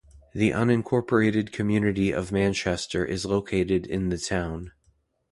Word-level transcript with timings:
The 0.33 0.49
unincorporated 0.49 1.51
community 1.51 2.11
of 2.11 2.31
Manchester 2.31 3.05
is 3.05 3.23
located 3.27 3.85
in 3.85 4.09
the 4.09 4.17
town. 4.17 4.71